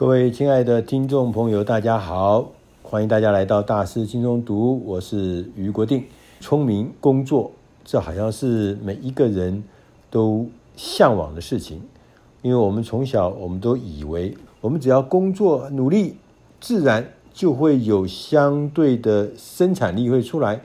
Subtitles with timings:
[0.00, 2.52] 各位亲爱的听众朋友，大家好，
[2.82, 6.02] 欢迎大家来到大师轻松读，我是俞国定。
[6.40, 7.52] 聪明工作，
[7.84, 9.62] 这好像是每一个人
[10.10, 11.82] 都向往的事情，
[12.40, 16.16] 因为我们从小我们都以为，我们只要工作努力，
[16.62, 20.62] 自然就会有相对的生产力会出来。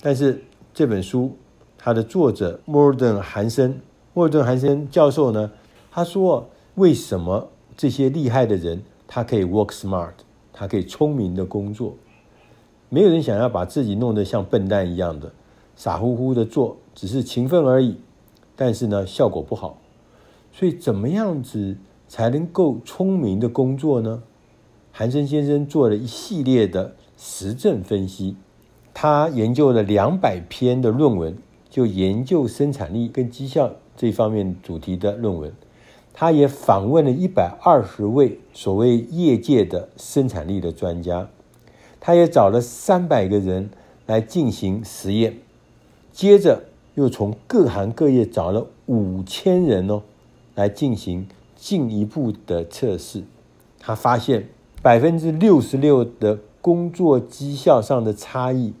[0.00, 0.42] 但是
[0.72, 1.36] 这本书
[1.76, 3.78] 它的作者莫尔顿·韩森，
[4.14, 5.50] 莫尔顿·韩森教授呢，
[5.90, 7.50] 他说为什么？
[7.82, 10.12] 这些厉害的人，他可以 work smart，
[10.52, 11.96] 他可以聪明的工作。
[12.88, 15.32] 没有人想要把自己弄得像笨蛋一样的
[15.74, 17.96] 傻乎乎的做，只是勤奋而已。
[18.54, 19.78] 但是呢，效果不好。
[20.52, 21.76] 所以，怎么样子
[22.06, 24.22] 才能够聪明的工作呢？
[24.92, 28.36] 韩森先生做了一系列的实证分析，
[28.94, 31.36] 他研究了两百篇的论文，
[31.68, 35.52] 就研究生产力跟绩效这方面主题的论文。
[36.14, 41.28] 他也访问了一百二十位所谓业界的生产力的专家，
[42.00, 43.70] 他也找了三百个人
[44.06, 45.38] 来进行实验，
[46.12, 50.02] 接着又从各行各业找了五千人哦，
[50.54, 53.24] 来进行进一步的测试。
[53.80, 54.48] 他发现
[54.82, 58.74] 百分之六十六的工作绩效上的差异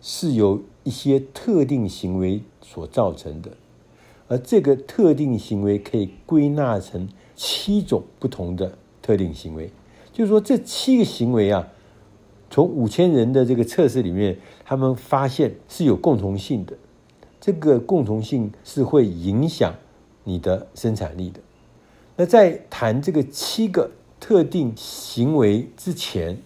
[0.00, 3.50] 是由一些特定行为所造成的。
[4.28, 9.70] 而这个特定行为可以归纳成七种不同的特定行为，
[10.12, 11.68] 就是说这七个行为啊，
[12.50, 16.76] 从五千人的这个测试里面，他们发现是有共同性的。
[17.40, 19.74] 这个共同性是会影响
[20.24, 21.40] 你的生产力的。
[22.16, 26.36] 那在谈这个七个特定行为之前，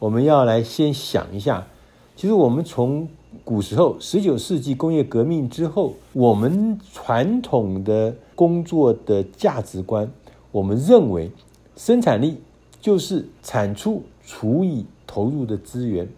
[0.00, 1.68] 我们要来先想一下，
[2.16, 3.08] 其实我们从
[3.44, 10.08] 古时候，十九世纪工业革命之后，我们传统的工作的价值观，
[10.52, 11.30] 我们认为
[11.76, 12.38] 生产力
[12.80, 16.08] 就是产出除以投入的资源。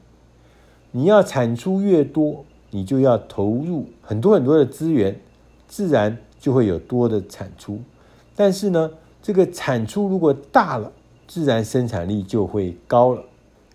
[0.90, 5.18] 你要产出越多，你就要投入很多很多的资源，
[5.66, 7.80] 自然就会有多的产出。
[8.36, 8.90] 但是呢，
[9.22, 10.92] 这个产出如果大了，
[11.26, 13.22] 自然生产力就会高了。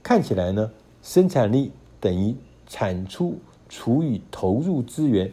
[0.04, 0.70] 看起来呢，
[1.02, 2.36] 生产力等于。
[2.70, 3.38] 产出
[3.68, 5.30] 除以投入资源，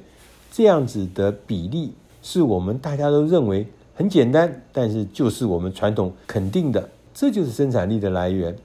[0.51, 1.93] 这样子的比例
[2.23, 8.57] 是我们大家都认为很简单，但是就是我们传统肯定的，这就是生产力的来源。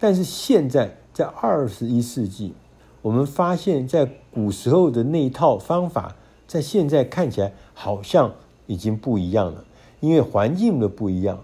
[0.00, 2.52] 但是现在在二十一世纪，
[3.00, 8.32] 我们发现，在古时候的那一套方法，在现在看起来好像
[8.66, 9.64] 已经不一样了，
[10.00, 11.38] 因为环境的不一样，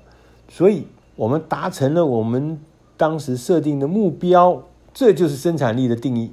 [0.48, 0.86] 所以
[1.16, 2.58] 我们达成了我们
[2.97, 4.62] 当时设定的目标，
[4.92, 6.32] 这就是生产力的定义。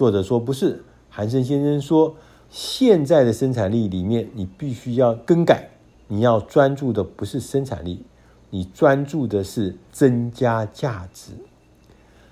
[0.00, 2.16] 作者说不是，韩森先生说，
[2.48, 5.68] 现在的生产力里面，你必须要更改，
[6.08, 8.02] 你要专注的不是生产力，
[8.48, 11.32] 你专注的是增加价值。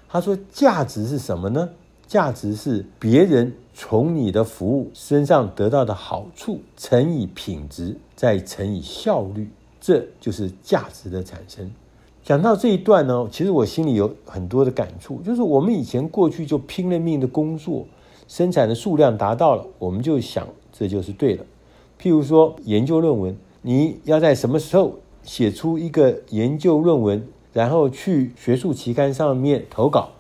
[0.09, 1.69] 他说，价值是什么呢？
[2.07, 11.71] 价值是别人从你的服务身上得到的好处乘以品质，再乘以效率，这就是价值的产生。
[12.29, 17.87] 讲到这一段呢，其实我心里有很多的感触，就是我们以前过去就拼了命的工作，
[18.27, 21.45] 生产的数量达到了，我们就想这就是对了。
[21.99, 30.11] 譬如说研究论文，你要在什么时候写出一个研究论文，然后去学术期刊上面投稿，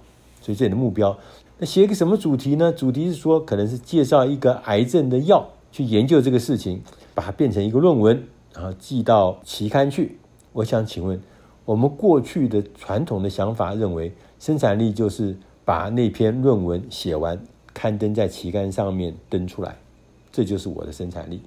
[0.41, 1.15] 所以这里的目标。
[1.59, 2.73] 那写一个什么主题呢？
[2.73, 6.81] 主题是说可能是介绍一个癌症的药，去研究这个事情，
[7.15, 10.17] 把它变成一个论文，然后寄到期刊去。
[10.55, 11.21] 我想请问。
[11.69, 15.37] 我们过去的传统的想法认为，生产力就是
[15.67, 17.39] 把那篇论文写完，
[17.75, 19.77] 刊登在期刊上面登出来，
[20.33, 21.43] 这就是我的生产力。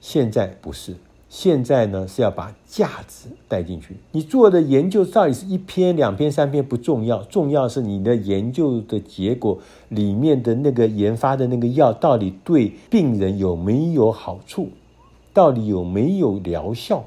[0.00, 0.94] 现在不是，
[1.28, 3.96] 现在呢是要把价值带进去。
[4.12, 14.68] 你做的研究到底是一篇、两篇、三篇不重要，重要是你的研究的结果里面的那个研发的那个药到底对病人有没有好处，
[15.34, 17.04] 到底有没有疗效。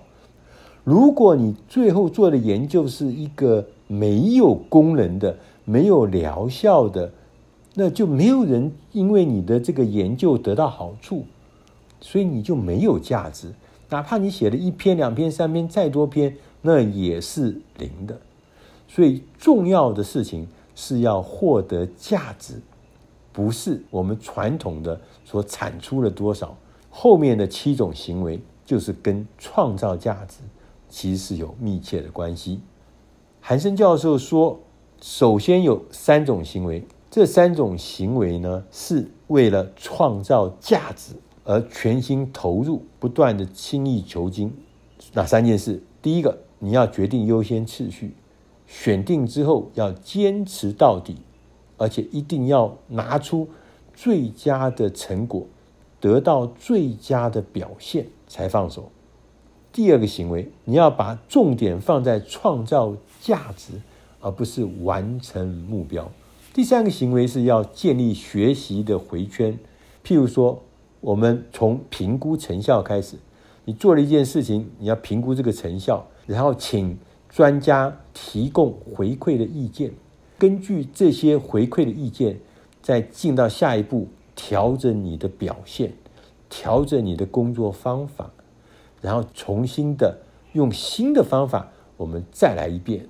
[0.83, 7.11] 如果你最后做的研究是一个没有功能的、没有疗效的，
[7.75, 11.25] 那就没有人因为你的这个研究得到好处，
[12.01, 13.53] 所以你就没有价值。
[13.89, 18.17] 哪怕你写了一篇、两篇、三篇、再多篇，那也是零的。
[18.87, 22.55] 所以重要的事情是要获得价值，
[23.31, 26.55] 不是我们传统的所产出了多少。
[26.89, 30.37] 后面的七种行为就是跟创造价值。
[30.89, 32.59] 其实是有密切的关系。
[33.39, 34.59] 韩森教授说，
[35.01, 41.13] 首先有三种行为，这三种行为呢，是为了创造价值
[41.43, 44.53] 而全心投入，不断的精益求精。
[45.13, 45.81] 哪三件事？
[46.01, 48.13] 第一个你要决定优先次序，
[48.67, 51.17] 选定之后要坚持到底，
[51.77, 53.47] 而且一定要拿出
[53.93, 55.47] 最佳的成果，
[55.99, 58.91] 得到最佳的表现才放手。
[59.71, 63.73] 第二个行为，你要把重点放在创造价值，
[64.19, 66.11] 而不是完成目标。
[66.53, 69.57] 第三个行为是要建立学习的回圈，
[70.03, 70.63] 譬如说，
[70.99, 73.15] 我们从评估成效开始。
[73.65, 76.97] 你做了一件事情，你要评估这个成效，然后请
[77.29, 79.91] 专家提供回馈的意见，
[80.39, 82.39] 根据这些回馈的意见，
[82.81, 85.93] 再进到下一步，调整你的表现，
[86.49, 88.31] 调整你的工作方法，
[89.01, 90.17] 然后重新的
[90.53, 93.05] 用新的方法，我们再来一遍，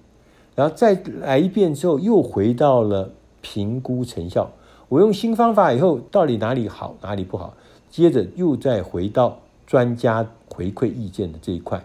[0.55, 4.49] 然后再来一遍之后，又回到了评估成效。
[4.87, 7.53] 我用新方法以后，到底哪里好，哪里不好？
[7.89, 10.27] 接着又再回到专家。
[10.51, 11.81] 回馈意见的这一块，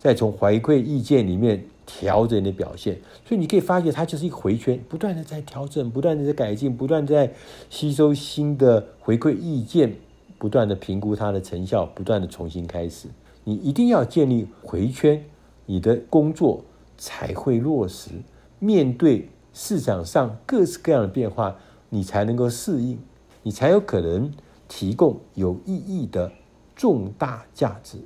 [0.00, 7.32] 再从回馈意见里面调整你的表现，所以你可以发现它就是一个回圈，不断的在调整，不断的在改进，不断在
[7.70, 9.94] 吸收新的回馈意见，
[10.38, 13.06] 不断的评估它的成效，不断的重新开始。
[13.48, 15.24] 你一定要建立回圈，
[15.66, 16.64] 你的工作
[16.98, 18.10] 才会落实。
[18.58, 21.54] 面对市场上各式各样的变化，
[21.90, 22.98] 你才能够适应，
[23.44, 24.32] 你才有可能
[24.66, 26.32] 提供有意义的
[26.74, 27.98] 重大价值。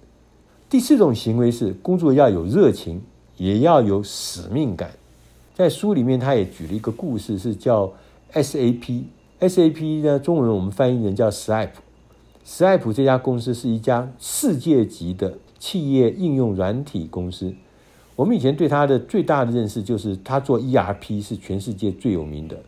[0.68, 3.00] 第四种行为是工作要有热情，
[3.38, 4.90] 也要有使命感。
[5.54, 7.90] 在书里面，他也举了一个故事，是叫
[8.34, 9.04] SAP。
[9.40, 11.70] SAP 呢，中文我们翻译成叫 SAP。
[12.44, 17.54] SAP 这家公司是一家世界级的企业应用软体公司。
[18.16, 22.58] 我们以前对它的最大的认识就是，它做 ERP 是全世界最有名的。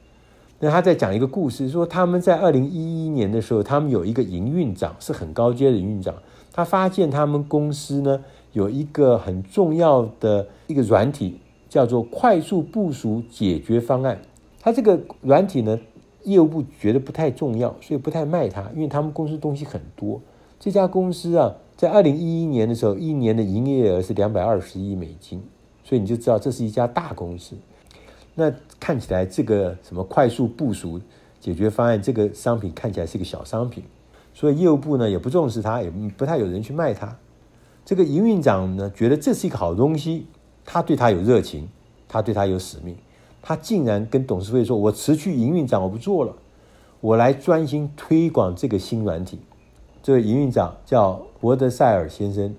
[0.60, 6.14] 那他在讲一个故事，说他们在二零一一年的时候，他们有一个营运长是很高阶的营运长。
[6.52, 8.22] 他发现他们公司呢，
[8.52, 14.22] 有一个很重要的一个软体，叫做快速部署解决方案。
[14.60, 15.76] 他这个软体呢，
[16.24, 20.20] 业务部觉得不太重要，所以不太卖它，因为他们公司东西很多。
[20.58, 25.42] 这家公司啊，在二零一一年的时候，一年的营业额是两百二十亿美金，
[25.82, 27.56] 所以你就知道这是一家大公司。
[28.34, 31.00] 那看起来这个什么快速部署
[31.40, 33.84] 解决方案这个商品看起来是个小商品。
[34.32, 37.14] 所以业务部呢也不重视它，也不太有人去卖它。
[37.84, 40.26] 这个营运长呢觉得这是一个好东西，
[40.64, 41.68] 他对他有热情，
[42.08, 42.96] 他对他有使命，
[43.42, 46.32] 他竟然跟董事会说：“我辞去营运长，我不做了，
[47.00, 49.40] 我来专心推广这个新软体。”
[50.00, 52.54] 这位营运长叫伯德塞尔先生，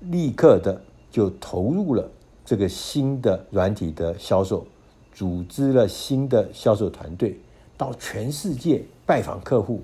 [0.00, 2.10] 立刻的就投入了
[2.44, 4.66] 这个新的软体的销售，
[5.12, 7.38] 组织了新的销售团队，
[7.76, 9.82] 到全世界拜访客户。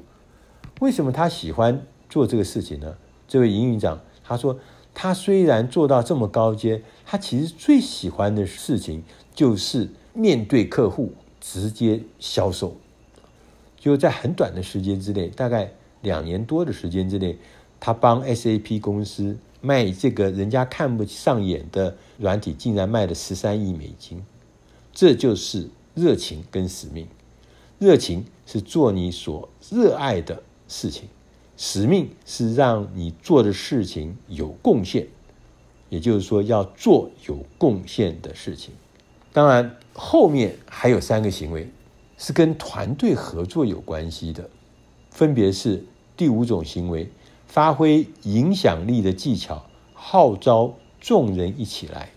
[0.80, 2.94] 为什么他喜欢做这个事情呢？
[3.26, 4.58] 这位营运长他说，
[4.94, 9.02] 他虽然做到这么高阶，他其实最喜欢的事情
[9.34, 12.76] 就是面对客户直接销售。
[13.78, 15.72] 就在很短的时间之内，大概
[16.02, 17.38] 两年多的时间之内，
[17.78, 24.22] 他帮 SAP 公司卖这个人家看不上眼的软体，竟然卖了十三亿美金。
[24.92, 27.06] 这就是热情跟使命。
[27.78, 30.42] 热情是做你所热爱的。
[30.70, 31.04] 事情，
[31.56, 35.06] 使命是让你做的事情有贡献，
[35.88, 38.74] 也就是说要做有贡献的事情。
[39.38, 41.68] 当然，后面还有三个行为
[42.16, 44.50] 是跟团队合作有关系的，
[45.12, 45.84] 分别是
[46.16, 47.08] 第五种行为，
[47.46, 49.64] 发挥影响力的技巧，
[49.94, 52.08] 号召众人一起来；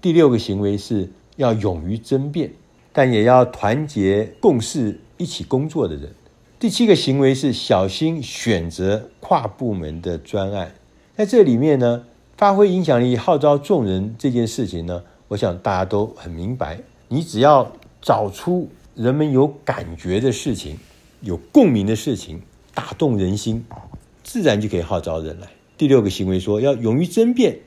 [0.00, 2.50] 第六个行为是要勇于争辩，
[2.94, 6.14] 但也要团结共事、一起工作的人。
[6.58, 10.72] 第七个行为是小心选择跨部门的专案，
[11.14, 12.06] 在这里面呢，
[12.38, 16.80] 发挥影响力、号召众人这件事情呢，我想大家都很明白。
[17.08, 17.70] 你只要
[18.02, 20.78] 找出人们有感觉的事情、
[21.20, 22.42] 有共鸣的事情，
[22.74, 23.64] 打动人心，
[24.24, 25.48] 自然就可以号召人来。
[25.76, 27.58] 第六个行为说要勇于争辩，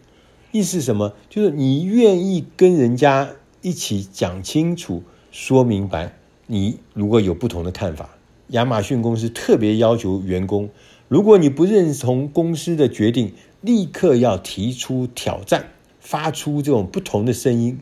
[0.51, 1.13] 意思是什么？
[1.29, 3.29] 就是你愿意跟人家
[3.61, 6.13] 一起讲清楚、说明白，
[6.47, 8.09] 你如果有不同的看法。
[8.47, 10.69] 亚马逊公司特别要求员工，
[11.07, 15.67] 如果你不认同公司的决定，立刻要提出挑战，
[16.01, 17.79] 发出这种不同的声音，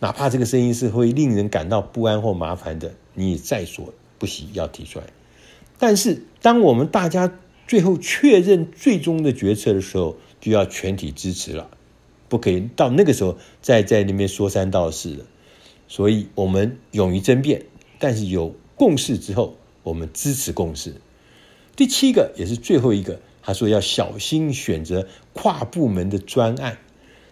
[0.00, 5.04] 哪怕这个声音是会令人感到不安或麻烦的，你也在所不惜要提出来。
[5.78, 7.32] 但是，当我们大家
[7.68, 11.70] 最后确认最终的决策的时候，就要全体支持了，
[12.28, 15.24] 不可以到那个时候再在那边说三道四的。
[15.86, 17.66] 所以，我们勇于争辩，
[18.00, 19.54] 但是有共识之后。
[19.82, 20.96] 我们支持共识。
[21.74, 26.76] 第七个也是最后一个，他说要小心选择跨部门的专案。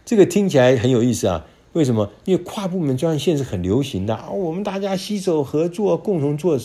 [0.08, 1.44] 这个听起来很有意思啊。
[1.74, 2.10] 为什么？
[2.24, 6.58] 因为跨部门专线是很流行的啊，我们大家携手合作，共同做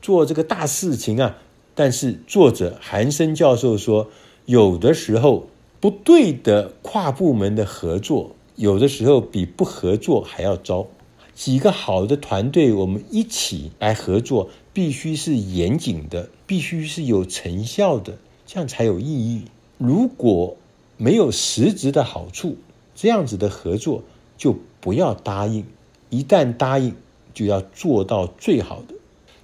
[0.00, 1.36] 做这个大事情啊。
[1.74, 4.08] 但是作者韩森教授说，
[4.46, 5.48] 有的时候
[5.80, 10.86] 不对的跨部门的合作，有的时候比不合作还要糟。
[11.34, 18.16] 几个好的团队，我们一起来合作，必须是严谨的，必须是有成效的，
[18.46, 19.44] 这样才有意义。
[19.76, 20.56] 如果
[20.96, 22.56] 没有实质的好处，
[23.00, 24.02] 这样子的合作
[24.36, 25.64] 就不要答应。
[26.10, 26.94] 一旦答应，
[27.32, 28.94] 就要做到最好的。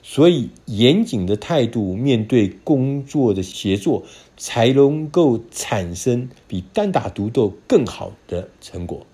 [0.02, 4.02] 所以，严谨的态度面对工作的协作，
[4.36, 9.06] 才能够产生比单打独斗更好的成果。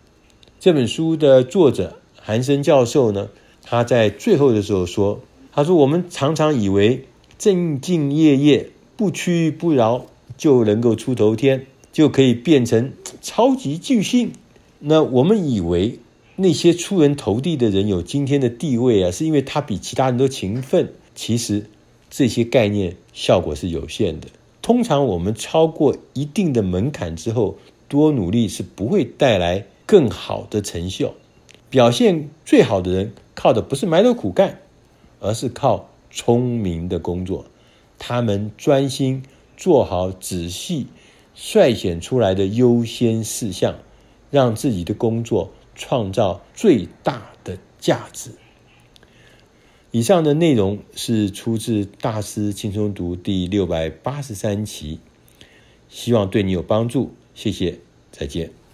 [0.58, 1.98] 这本书的作者。
[2.22, 3.28] 韩森教授呢，
[3.62, 5.20] 他在最后的时候说
[5.52, 7.04] ：“他说我们常常以为
[7.38, 10.06] 兢兢业业、不屈不挠
[10.36, 14.32] 就能够出头天，就可以变成超级巨星。
[14.78, 15.98] 那我们以为
[16.36, 20.92] 那些出人头地的人有今天的地位啊，是因为他比其他人都勤奋。
[21.14, 21.66] 其实
[22.08, 24.28] 这些概念效果是有限的。
[24.62, 27.56] 通常我们超过一定的门槛之后，
[27.88, 31.12] 多努力是不会带来更好的成效。”
[31.70, 34.58] 表现最好的人，靠的不是埋头苦干，
[35.20, 37.44] 而是靠聪明的工作。
[37.96, 39.22] 他们专心
[39.56, 40.86] 做好仔细
[41.42, 43.78] 率选出来的优先事项，
[44.30, 48.32] 让自己的工作创造最大的价值。
[49.90, 55.00] 以上的内容是出自《大师轻松读》第六百八十三期，
[55.88, 57.14] 希望对你有帮助。
[57.34, 57.78] 谢谢，
[58.12, 58.59] 再见。